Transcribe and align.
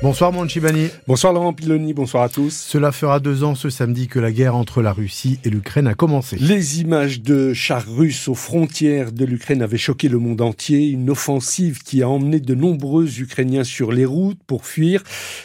Bonsoir 0.00 0.32
Chibani. 0.48 0.90
Bonsoir 1.08 1.32
Laurent 1.32 1.52
Piloni, 1.52 1.92
bonsoir 1.92 2.22
à 2.22 2.28
tous. 2.28 2.54
Cela 2.54 2.92
fera 2.92 3.18
deux 3.18 3.42
ans 3.42 3.56
ce 3.56 3.68
samedi 3.68 4.06
que 4.06 4.20
la 4.20 4.30
guerre 4.30 4.54
entre 4.54 4.80
la 4.80 4.92
Russie 4.92 5.40
et 5.42 5.50
l'Ukraine 5.50 5.88
a 5.88 5.94
commencé. 5.94 6.36
Les 6.36 6.80
images 6.80 7.20
de 7.20 7.52
chars 7.52 7.84
russes 7.84 8.28
aux 8.28 8.36
frontières 8.36 9.10
de 9.10 9.24
l'Ukraine 9.24 9.60
avaient 9.60 9.76
choqué 9.76 10.08
le 10.08 10.20
monde 10.20 10.40
entier. 10.40 10.86
Une 10.86 11.10
offensive 11.10 11.82
qui 11.82 12.04
a 12.04 12.08
emmené 12.08 12.38
de 12.38 12.54
nombreux 12.54 13.18
Ukrainiens 13.18 13.64
sur 13.64 13.90
les 13.90 14.04
routes 14.04 14.38
pour 14.46 14.66
fuir. 14.66 15.02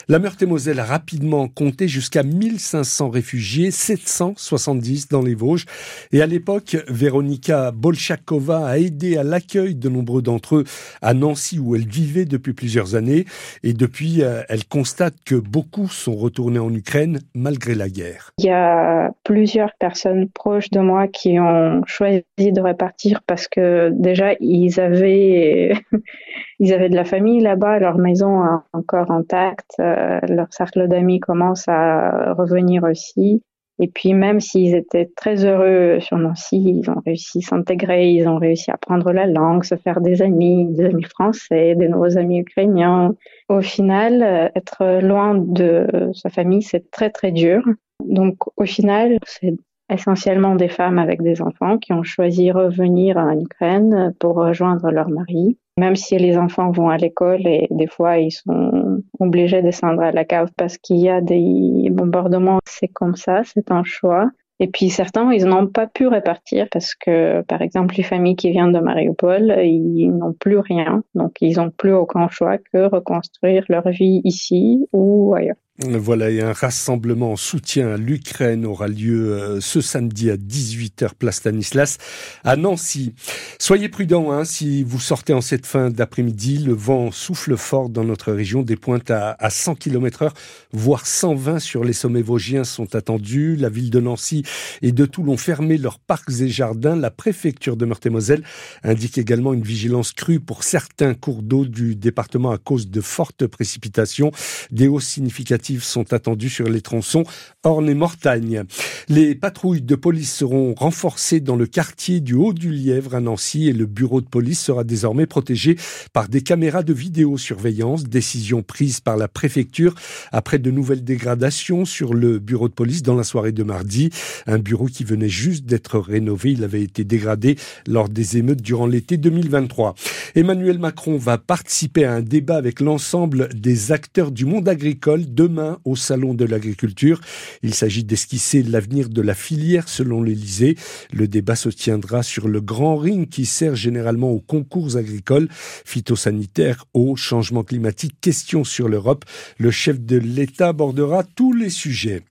La 0.08 0.20
Meurthe-et-Moselle 0.20 0.80
a 0.80 0.86
rapidement 0.86 1.48
compté 1.48 1.88
jusqu'à 1.88 2.22
1500 2.22 3.10
réfugiés, 3.10 3.72
770 3.72 5.08
dans 5.08 5.24
les 5.24 5.34
Vosges. 5.34 5.66
Et 6.12 6.22
à 6.22 6.28
l'époque, 6.28 6.78
Véronika 6.90 7.72
Bolchakova 7.72 8.68
a 8.68 8.78
aidé 8.78 9.18
à 9.18 9.24
l'accueil 9.24 9.74
de 9.74 9.90
nombreux 9.90 10.22
d'entre 10.22 10.58
eux 10.58 10.64
à 11.02 11.16
Nancy 11.16 11.58
où 11.58 11.76
elle 11.76 11.88
vivait 11.88 12.26
depuis 12.26 12.54
plusieurs 12.54 12.94
années. 12.94 13.26
Et 13.64 13.74
depuis, 13.74 14.22
euh, 14.22 14.43
elle 14.50 14.66
constate 14.66 15.16
que 15.26 15.36
beaucoup 15.36 15.88
sont 15.88 16.16
retournés 16.16 16.60
en 16.60 16.74
Ukraine 16.74 17.20
malgré 17.36 17.76
la 17.76 17.90
guerre. 17.90 18.32
Il 18.38 18.46
y 18.46 18.50
a 18.50 19.12
plusieurs 19.24 19.74
personnes 19.80 20.30
proches 20.30 20.70
de 20.70 20.80
moi 20.80 21.08
qui 21.08 21.40
ont 21.40 21.82
choisi 21.86 22.24
de 22.38 22.62
repartir 22.62 23.22
parce 23.28 23.48
que 23.48 23.90
déjà 23.94 24.34
ils 24.40 24.80
avaient 24.80 25.74
ils 26.60 26.74
avaient 26.74 26.90
de 26.90 26.96
la 26.96 27.06
famille 27.06 27.42
là-bas, 27.42 27.80
leur 27.80 27.98
maison 27.98 28.44
est 28.44 28.60
encore 28.74 29.12
intacte, 29.12 29.72
euh, 29.80 30.20
leur 30.28 30.54
cercle 30.54 30.88
d'amis 30.88 31.20
commence 31.20 31.68
à 31.68 32.34
revenir 32.34 32.84
aussi. 32.84 33.44
Et 33.80 33.88
puis 33.88 34.14
même 34.14 34.40
s'ils 34.40 34.76
étaient 34.76 35.10
très 35.16 35.46
heureux 35.46 36.00
sur 36.00 36.18
Nancy, 36.18 36.82
ils 36.82 36.90
ont 36.90 37.02
réussi 37.06 37.40
à 37.40 37.48
s'intégrer, 37.50 38.12
ils 38.12 38.28
ont 38.28 38.38
réussi 38.38 38.70
à 38.70 38.76
apprendre 38.76 39.12
la 39.12 39.26
langue, 39.26 39.64
se 39.64 39.76
faire 39.76 40.00
des 40.00 40.22
amis, 40.22 40.66
des 40.74 40.86
amis 40.86 41.04
français, 41.04 41.76
des 41.76 41.88
nouveaux 41.88 42.18
amis 42.18 42.40
ukrainiens. 42.40 43.16
Au 43.50 43.62
final, 43.62 44.22
euh, 44.22 44.50
être 44.56 45.02
loin 45.02 45.36
de 45.36 46.12
sa 46.14 46.30
famille, 46.30 46.62
c'est 46.62 46.92
très 46.92 47.10
très 47.10 47.32
dur. 47.32 47.64
Donc 48.06 48.38
au 48.58 48.66
final, 48.66 49.18
c'est 49.26 49.56
essentiellement 49.94 50.56
des 50.56 50.70
femmes 50.70 51.00
avec 51.00 51.22
des 51.22 51.42
enfants 51.42 51.78
qui 51.78 51.94
ont 51.94 52.04
choisi 52.04 52.52
revenir 52.52 53.18
en 53.18 53.40
Ukraine 53.40 54.14
pour 54.20 54.36
rejoindre 54.36 54.90
leur 54.92 55.10
mari. 55.10 55.58
Même 55.78 55.96
si 55.96 56.18
les 56.18 56.38
enfants 56.38 56.72
vont 56.72 56.90
à 56.90 56.98
l'école 56.98 57.48
et 57.48 57.68
des 57.72 57.88
fois 57.88 58.18
ils 58.18 58.32
sont 58.32 59.02
obligés 59.20 59.62
de 59.62 59.68
descendre 59.68 60.04
à 60.04 60.12
la 60.12 60.24
cave 60.24 60.50
parce 60.56 60.78
qu'il 60.78 60.98
y 60.98 61.10
a 61.10 61.22
des 61.22 61.90
bombardements, 61.92 62.60
c'est 62.66 62.88
comme 62.88 63.16
ça, 63.16 63.42
c'est 63.44 63.72
un 63.72 63.84
choix. 63.84 64.30
Et 64.60 64.68
puis 64.68 64.90
certains, 64.90 65.32
ils 65.34 65.46
n'ont 65.46 65.68
pas 65.68 65.88
pu 65.88 66.08
repartir 66.08 66.68
parce 66.72 66.94
que, 66.96 67.42
par 67.42 67.62
exemple, 67.62 67.96
les 67.98 68.04
familles 68.04 68.36
qui 68.36 68.52
viennent 68.52 68.72
de 68.72 68.80
Mariupol, 68.80 69.52
ils 69.64 70.10
n'ont 70.10 70.34
plus 70.34 70.60
rien. 70.60 71.04
Donc, 71.16 71.42
ils 71.42 71.58
n'ont 71.58 71.72
plus 71.72 71.94
aucun 71.94 72.30
choix 72.30 72.58
que 72.58 72.88
reconstruire 72.88 73.66
leur 73.68 73.90
vie 73.90 74.22
ici 74.24 74.88
ou 74.94 75.34
ailleurs. 75.34 75.58
Voilà, 75.80 76.30
et 76.30 76.40
un 76.40 76.54
rassemblement 76.54 77.32
en 77.32 77.36
soutien 77.36 77.94
à 77.94 77.98
l'Ukraine 77.98 78.64
aura 78.64 78.88
lieu 78.88 79.34
euh, 79.34 79.60
ce 79.60 79.82
samedi 79.82 80.30
à 80.30 80.38
18h 80.38 81.16
place 81.18 81.38
Stanislas 81.38 81.98
à 82.44 82.56
Nancy. 82.56 83.16
Soyez 83.58 83.90
prudents 83.90 84.32
hein, 84.32 84.46
si 84.46 84.84
vous 84.84 85.00
sortez 85.00 85.34
en 85.34 85.42
cette 85.42 85.66
fin 85.66 85.90
d'après-midi. 85.90 86.60
Le 86.60 86.74
vent 86.74 87.10
souffle 87.10 87.58
fort 87.58 87.90
dans 87.90 88.04
notre 88.04 88.32
région, 88.32 88.62
des 88.62 88.76
pointes 88.76 89.10
à, 89.10 89.36
100 89.50 89.74
km 89.74 90.22
heure, 90.22 90.36
voire 90.74 91.08
120 91.08 91.58
sur 91.58 91.84
les 91.84 91.94
sommets 91.94 92.22
vosgiens 92.22 92.66
sont 92.66 92.94
attendus. 92.94 93.56
La 93.56 93.70
ville 93.70 93.90
de 93.90 94.00
Nancy 94.00 94.44
et 94.84 94.92
de 94.92 95.08
Toulon 95.08 95.38
fermé 95.38 95.80
leurs 95.80 95.98
parcs 95.98 96.40
et 96.40 96.50
jardins. 96.50 96.96
La 96.96 97.10
préfecture 97.10 97.78
de 97.78 97.86
Meurthe-et-Moselle 97.86 98.44
indique 98.84 99.18
également 99.18 99.54
une 99.54 99.64
vigilance 99.64 100.12
crue 100.12 100.40
pour 100.40 100.64
certains 100.64 101.16
cours 101.16 101.42
d'eau 101.42 101.66
du 101.66 101.96
département 101.96 102.52
à 102.52 102.60
cause 102.60 102.92
de 102.92 103.02
fortes 103.02 103.48
précipitations. 103.48 104.32
Des 104.70 104.88
hausses 104.88 105.08
significatives 105.08 105.64
sont 105.82 106.14
attendus 106.14 106.50
sur 106.50 106.70
les 106.70 106.82
tronçons 106.82 107.24
Orne 107.64 107.90
et 107.90 107.94
Mortagne. 107.94 108.64
Les 109.08 109.36
patrouilles 109.36 109.82
de 109.82 109.96
police 109.96 110.34
seront 110.34 110.74
renforcées 110.76 111.40
dans 111.40 111.56
le 111.56 111.66
quartier 111.66 112.20
du 112.20 112.34
Haut-du-Lièvre 112.34 113.16
à 113.16 113.22
Nancy 113.22 113.70
et 113.70 113.74
le 113.74 113.86
bureau 113.86 114.22
de 114.22 114.28
police 114.28 114.60
sera 114.60 114.84
désormais 114.84 115.26
protégé 115.26 115.78
par 116.12 116.28
des 116.28 116.42
caméras 116.42 116.84
de 116.84 116.94
vidéosurveillance, 116.94 118.04
décision 118.04 118.64
prise 118.64 119.00
par 119.00 119.16
la 119.16 119.28
préfecture 119.28 119.96
après 120.32 120.60
de 120.60 120.72
nouvelles 120.72 121.04
dégradations 121.04 121.86
sur 121.86 122.14
le 122.14 122.40
bureau 122.40 122.68
de 122.68 122.74
police 122.74 123.02
dans 123.02 123.16
la 123.16 123.24
soirée 123.24 123.54
de 123.54 123.64
mardi. 123.64 124.10
Un 124.46 124.60
bureau 124.60 124.88
qui 124.88 125.04
venait 125.04 125.30
juste 125.30 125.66
d'être 125.66 126.00
rénové, 126.00 126.52
il 126.52 126.64
avait 126.64 126.84
été 126.84 127.04
dégradé 127.04 127.58
lors 127.88 128.10
des 128.10 128.38
émeutes 128.38 128.62
durant 128.62 128.88
l'été 128.88 129.18
2023. 129.18 129.96
Emmanuel 130.36 130.80
Macron 130.80 131.18
va 131.18 131.38
participer 131.38 132.06
à 132.06 132.14
un 132.14 132.22
débat 132.22 132.58
avec 132.58 132.80
l'ensemble 132.80 133.50
des 133.54 133.92
acteurs 133.92 134.32
du 134.32 134.46
monde 134.46 134.68
agricole 134.68 135.24
demain 135.28 135.53
au 135.86 135.96
Salon 135.96 136.34
de 136.34 136.46
l'agriculture. 136.46 137.22
Il 137.62 137.74
s'agit 137.74 138.04
d'esquisser 138.04 138.64
l'avenir 138.64 139.10
de 139.10 139.22
la 139.22 139.34
filière 139.34 139.90
selon 139.90 140.22
l'Elysée. 140.22 140.78
Le 141.12 141.28
débat 141.28 141.56
se 141.56 141.70
tiendra 141.70 142.24
sur 142.24 142.48
le 142.48 142.62
grand 142.62 142.98
ring 142.98 143.30
qui 143.30 143.46
sert 143.46 143.76
généralement 143.76 144.32
aux 144.32 144.40
concours 144.40 144.98
agricoles, 144.98 145.50
phytosanitaires, 145.52 146.86
eau, 146.94 147.16
changement 147.16 147.64
climatique, 147.64 148.16
questions 148.22 148.64
sur 148.64 148.90
l'Europe. 148.90 149.26
Le 149.58 149.72
chef 149.72 150.00
de 150.00 150.18
l'État 150.18 150.70
abordera 150.70 151.24
tous 151.24 151.54
les 151.54 151.70
sujets. 151.70 152.24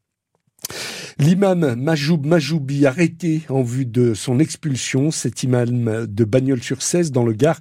L'imam 1.18 1.74
Majoub 1.74 2.24
Majoubi 2.24 2.86
arrêté 2.86 3.42
en 3.48 3.62
vue 3.62 3.84
de 3.84 4.14
son 4.14 4.38
expulsion, 4.38 5.10
cet 5.10 5.42
imam 5.42 6.06
de 6.06 6.24
Bagnols-sur-Cèze 6.24 7.12
dans 7.12 7.24
le 7.24 7.32
Gard 7.32 7.58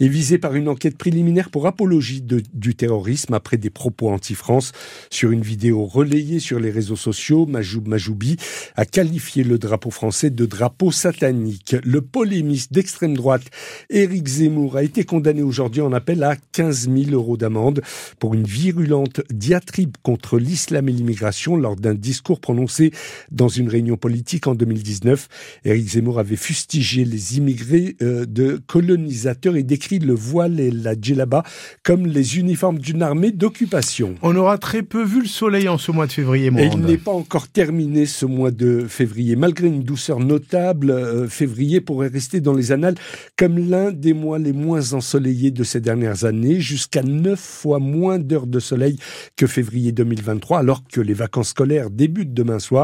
est 0.00 0.08
visé 0.08 0.38
par 0.38 0.54
une 0.54 0.68
enquête 0.68 0.96
préliminaire 0.96 1.50
pour 1.50 1.66
apologie 1.66 2.22
du 2.22 2.74
terrorisme 2.74 3.34
après 3.34 3.56
des 3.56 3.70
propos 3.70 4.08
anti-France 4.08 4.72
sur 5.10 5.30
une 5.32 5.42
vidéo 5.42 5.84
relayée 5.84 6.40
sur 6.40 6.58
les 6.58 6.70
réseaux 6.70 6.96
sociaux. 6.96 7.46
Majoub 7.46 7.86
Majoubi 7.86 8.36
a 8.76 8.86
qualifié 8.86 9.44
le 9.44 9.58
drapeau 9.58 9.90
français 9.90 10.30
de 10.30 10.46
drapeau 10.46 10.90
satanique. 10.90 11.76
Le 11.84 12.00
polémiste 12.00 12.72
d'extrême 12.72 13.16
droite 13.16 13.44
Éric 13.90 14.26
Zemmour 14.26 14.76
a 14.76 14.82
été 14.82 15.04
condamné 15.04 15.42
aujourd'hui 15.42 15.82
en 15.82 15.92
appel 15.92 16.22
à 16.22 16.36
15 16.52 16.88
000 16.88 17.10
euros 17.10 17.36
d'amende 17.36 17.82
pour 18.18 18.34
une 18.34 18.44
virulente 18.44 19.20
diatribe 19.30 19.96
contre 20.02 20.38
l'islam 20.38 20.88
et 20.88 20.92
l'immigration 20.92 21.56
lors 21.56 21.76
d'un 21.76 21.94
discours 21.94 22.40
prononcé 22.40 22.92
dans 23.30 23.48
une 23.48 23.68
réunion 23.68 23.96
politique 23.96 24.46
en 24.46 24.54
2019. 24.54 25.28
Éric 25.64 25.88
Zemmour 25.88 26.18
avait 26.18 26.36
fustigé 26.36 27.04
les 27.04 27.36
immigrés 27.36 27.96
euh, 28.02 28.26
de 28.26 28.60
colonisateurs 28.66 29.56
et 29.56 29.62
décrit 29.62 29.98
le 29.98 30.14
voile 30.14 30.60
et 30.60 30.70
la 30.70 30.94
djellaba 31.00 31.42
comme 31.82 32.06
les 32.06 32.38
uniformes 32.38 32.78
d'une 32.78 33.02
armée 33.02 33.30
d'occupation. 33.30 34.14
On 34.22 34.34
aura 34.36 34.58
très 34.58 34.82
peu 34.82 35.04
vu 35.04 35.20
le 35.20 35.26
soleil 35.26 35.68
en 35.68 35.78
ce 35.78 35.90
mois 35.90 36.06
de 36.06 36.12
février. 36.12 36.50
Et 36.58 36.66
il 36.72 36.80
n'est 36.80 36.98
pas 36.98 37.12
encore 37.12 37.48
terminé 37.48 38.06
ce 38.06 38.26
mois 38.26 38.50
de 38.50 38.86
février. 38.88 39.36
Malgré 39.36 39.66
une 39.66 39.82
douceur 39.82 40.20
notable, 40.20 40.90
euh, 40.90 41.28
février 41.28 41.80
pourrait 41.80 42.08
rester 42.08 42.40
dans 42.40 42.54
les 42.54 42.72
annales 42.72 42.94
comme 43.36 43.58
l'un 43.58 43.92
des 43.92 44.12
mois 44.12 44.38
les 44.38 44.52
moins 44.52 44.92
ensoleillés 44.92 45.50
de 45.50 45.64
ces 45.64 45.80
dernières 45.80 46.24
années, 46.24 46.60
jusqu'à 46.60 47.02
neuf 47.02 47.40
fois 47.40 47.78
moins 47.78 48.18
d'heures 48.18 48.46
de 48.46 48.60
soleil 48.60 48.96
que 49.36 49.46
février 49.46 49.92
2023, 49.92 50.58
alors 50.58 50.82
que 50.86 51.00
les 51.00 51.14
vacances 51.14 51.48
scolaires 51.48 51.90
débutent 51.90 52.34
demain 52.34 52.58
soir. 52.58 52.83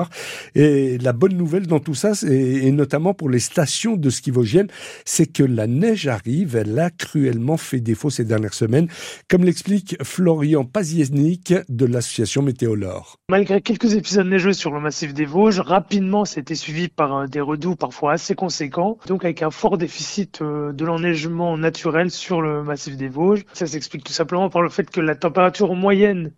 Et 0.54 0.98
la 0.98 1.12
bonne 1.12 1.36
nouvelle 1.36 1.66
dans 1.66 1.80
tout 1.80 1.94
ça, 1.94 2.12
et 2.28 2.70
notamment 2.72 3.14
pour 3.14 3.30
les 3.30 3.38
stations 3.38 3.96
de 3.96 4.10
ski 4.10 4.30
vosgiennes, 4.30 4.68
c'est 5.04 5.26
que 5.26 5.42
la 5.42 5.66
neige 5.66 6.06
arrive. 6.08 6.56
Elle 6.56 6.78
a 6.78 6.90
cruellement 6.90 7.56
fait 7.56 7.80
défaut 7.80 8.10
ces 8.10 8.24
dernières 8.24 8.54
semaines, 8.54 8.88
comme 9.28 9.44
l'explique 9.44 9.96
Florian 10.02 10.64
Paziesnik 10.64 11.54
de 11.68 11.86
l'association 11.86 12.42
Météolore. 12.42 13.16
Malgré 13.30 13.60
quelques 13.60 13.94
épisodes 13.94 14.26
neigeux 14.26 14.52
sur 14.52 14.72
le 14.72 14.80
massif 14.80 15.14
des 15.14 15.24
Vosges, 15.24 15.60
rapidement 15.60 16.24
c'était 16.24 16.54
suivi 16.54 16.88
par 16.88 17.28
des 17.28 17.40
redoux 17.40 17.76
parfois 17.76 18.12
assez 18.12 18.34
conséquents, 18.34 18.98
donc 19.06 19.24
avec 19.24 19.42
un 19.42 19.50
fort 19.50 19.78
déficit 19.78 20.42
euh, 20.42 20.72
de 20.72 20.84
l'enneigement 20.84 21.56
naturel 21.56 22.10
sur 22.10 22.40
le 22.40 22.62
massif 22.62 22.96
des 22.96 23.08
Vosges. 23.08 23.44
Ça 23.52 23.66
s'explique 23.66 24.04
tout 24.04 24.12
simplement 24.12 24.50
par 24.50 24.62
le 24.62 24.68
fait 24.68 24.90
que 24.90 25.00
la 25.00 25.14
température 25.14 25.74
moyenne 25.74 26.32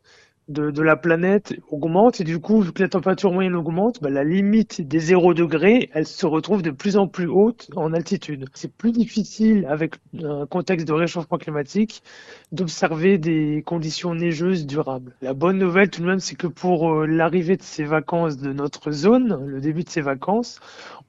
de, 0.48 0.70
de, 0.70 0.82
la 0.82 0.96
planète 0.96 1.54
augmente 1.70 2.20
et 2.20 2.24
du 2.24 2.40
coup, 2.40 2.60
vu 2.60 2.72
que 2.72 2.82
la 2.82 2.88
température 2.88 3.32
moyenne 3.32 3.54
augmente, 3.54 4.02
bah, 4.02 4.10
la 4.10 4.24
limite 4.24 4.80
des 4.80 4.98
0 4.98 5.34
degrés, 5.34 5.90
elle 5.92 6.06
se 6.06 6.26
retrouve 6.26 6.62
de 6.62 6.70
plus 6.70 6.96
en 6.96 7.06
plus 7.06 7.26
haute 7.26 7.70
en 7.76 7.92
altitude. 7.92 8.46
C'est 8.54 8.72
plus 8.72 8.92
difficile 8.92 9.66
avec 9.68 9.96
un 10.22 10.46
contexte 10.46 10.86
de 10.86 10.92
réchauffement 10.92 11.38
climatique 11.38 12.02
d'observer 12.50 13.18
des 13.18 13.62
conditions 13.64 14.14
neigeuses 14.14 14.66
durables. 14.66 15.14
La 15.22 15.34
bonne 15.34 15.58
nouvelle 15.58 15.90
tout 15.90 16.00
de 16.02 16.06
même, 16.06 16.20
c'est 16.20 16.36
que 16.36 16.46
pour 16.46 16.92
euh, 16.92 17.06
l'arrivée 17.06 17.56
de 17.56 17.62
ces 17.62 17.84
vacances 17.84 18.36
de 18.36 18.52
notre 18.52 18.90
zone, 18.90 19.44
le 19.46 19.60
début 19.60 19.84
de 19.84 19.88
ces 19.88 20.00
vacances, 20.00 20.60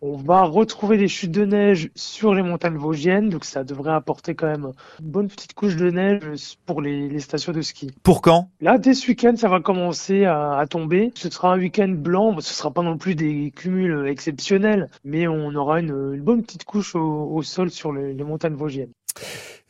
on 0.01 0.18
va 0.18 0.44
retrouver 0.44 0.97
des 0.97 1.07
chutes 1.07 1.31
de 1.31 1.45
neige 1.45 1.89
sur 1.95 2.33
les 2.33 2.44
montagnes 2.44 2.77
vosgiennes, 2.77 3.30
donc 3.30 3.45
ça 3.45 3.63
devrait 3.63 3.94
apporter 3.94 4.35
quand 4.35 4.47
même 4.47 4.71
une 5.00 5.09
bonne 5.09 5.27
petite 5.27 5.53
couche 5.53 5.75
de 5.75 5.89
neige 5.89 6.57
pour 6.65 6.81
les, 6.81 7.07
les 7.07 7.19
stations 7.19 7.53
de 7.53 7.62
ski. 7.62 7.91
Pour 8.03 8.21
quand? 8.21 8.50
Là, 8.59 8.77
dès 8.77 8.94
ce 8.94 9.13
week-end, 9.23 9.37
ça 9.37 9.47
va 9.47 9.61
commencer 9.61 10.25
à, 10.25 10.65
tomber. 10.69 11.11
Ce 11.15 11.29
sera 11.29 11.53
un 11.53 11.57
week-end 11.57 11.89
blanc. 11.89 12.39
Ce 12.41 12.53
sera 12.53 12.71
pas 12.71 12.81
non 12.81 12.97
plus 12.97 13.15
des 13.15 13.51
cumuls 13.55 14.07
exceptionnels, 14.07 14.89
mais 15.05 15.27
on 15.27 15.55
aura 15.55 15.79
une, 15.79 16.21
bonne 16.21 16.43
petite 16.43 16.65
couche 16.65 16.95
au, 16.95 17.41
sol 17.41 17.71
sur 17.71 17.93
les, 17.93 18.13
les 18.13 18.23
montagnes 18.23 18.55
vosgiennes. 18.55 18.91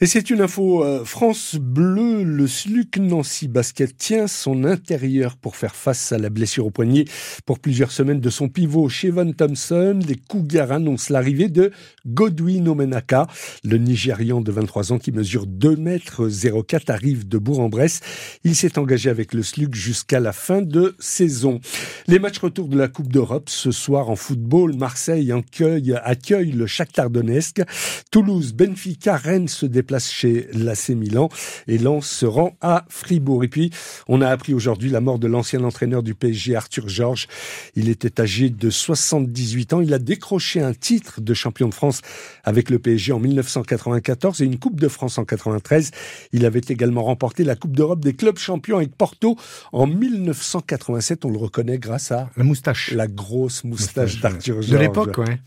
Et 0.04 0.06
c'est 0.06 0.30
une 0.30 0.42
info 0.42 0.84
euh, 0.84 1.06
France 1.06 1.56
Bleu, 1.56 2.24
le 2.24 2.46
SLUC 2.46 2.98
Nancy 2.98 3.48
Basket 3.48 3.96
tient 3.96 4.28
son 4.28 4.66
intérieur 4.66 5.38
pour 5.38 5.56
faire 5.56 5.78
face 5.78 6.12
à 6.12 6.18
la 6.18 6.30
blessure 6.30 6.66
au 6.66 6.72
poignet 6.72 7.06
pour 7.46 7.60
plusieurs 7.60 7.90
semaines 7.90 8.20
de 8.20 8.30
son 8.30 8.50
pivot 8.50 8.90
Shevon 8.90 9.32
Thompson. 9.32 9.98
Les 10.06 10.18
Cougars 10.18 10.74
annoncent 10.74 11.14
l'arrivée 11.14 11.48
de 11.48 11.72
Godwin 12.06 12.68
Omenaka, 12.68 13.28
le 13.64 13.78
Nigérian 13.78 14.42
de 14.42 14.52
23 14.52 14.92
ans 14.92 15.00
qui 15.00 15.14
mesure 15.14 15.46
2 15.48 15.78
mètres 15.78 16.28
04 16.28 16.90
arrive 16.90 17.26
de 17.26 17.38
Bourg-en-Bresse. 17.38 18.02
Il 18.44 18.58
s'est 18.58 18.78
engagé 18.78 19.10
avec 19.10 19.34
le 19.34 19.42
SLUC 19.42 19.74
jusqu'à 19.74 20.20
la 20.20 20.34
fin 20.34 20.62
de 20.62 20.98
saison. 21.00 21.62
Les 22.08 22.20
matchs 22.20 22.40
retour 22.40 22.68
de 22.68 22.78
la 22.78 22.90
Coupe 22.90 23.08
d'Europe 23.08 23.48
ce 23.48 23.72
soir 23.72 24.10
en 24.10 24.18
football, 24.18 24.76
Marseille 24.76 25.32
accueille, 25.32 25.98
accueille 26.04 26.52
le 26.52 26.68
Shakhtar 26.68 27.10
Donetsk. 27.10 27.62
Toulouse, 28.12 28.52
Benfica, 28.52 29.16
Rennes 29.16 29.48
se 29.48 29.66
déplacent 29.66 29.93
chez 30.00 30.48
l'AC 30.54 30.90
Milan 30.90 31.30
et 31.68 31.78
Lens 31.78 32.08
se 32.08 32.26
rend 32.26 32.56
à 32.62 32.86
Fribourg. 32.90 33.44
Et 33.44 33.48
puis, 33.48 33.72
on 34.08 34.22
a 34.22 34.28
appris 34.28 34.54
aujourd'hui 34.54 34.90
la 34.90 35.02
mort 35.02 35.20
de 35.20 35.28
l'ancien 35.28 35.64
entraîneur 35.64 36.04
du 36.04 36.16
PSG, 36.16 36.56
Arthur 36.56 36.88
Georges. 36.90 37.28
Il 37.76 37.90
était 37.90 38.22
âgé 38.22 38.50
de 38.50 38.70
78 38.70 39.74
ans. 39.74 39.82
Il 39.82 39.94
a 39.94 40.00
décroché 40.00 40.62
un 40.62 40.74
titre 40.74 41.22
de 41.22 41.34
champion 41.34 41.70
de 41.70 41.74
France 41.74 42.02
avec 42.44 42.70
le 42.70 42.80
PSG 42.80 43.12
en 43.12 43.20
1994 43.20 44.42
et 44.42 44.46
une 44.46 44.60
Coupe 44.60 44.80
de 44.80 44.88
France 44.88 45.18
en 45.18 45.26
93. 45.26 45.92
Il 46.32 46.46
avait 46.46 46.62
également 46.68 47.04
remporté 47.04 47.44
la 47.44 47.56
Coupe 47.56 47.76
d'Europe 47.76 48.02
des 48.02 48.14
clubs 48.14 48.38
champions 48.38 48.78
avec 48.78 48.96
Porto 48.96 49.38
en 49.72 49.88
1987. 49.88 51.26
On 51.26 51.30
le 51.30 51.38
reconnaît 51.38 51.78
grâce 51.78 52.12
à 52.12 52.30
la 52.38 52.44
moustache, 52.44 52.92
la 52.92 53.08
grosse 53.08 53.64
moustache, 53.64 54.22
d'Arthur 54.22 54.62
Georges. 54.62 54.70
De 54.70 54.78
l'époque, 54.78 55.18
ouais. 55.18 55.40